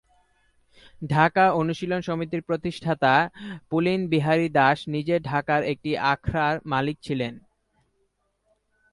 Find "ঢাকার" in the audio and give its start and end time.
5.21-5.61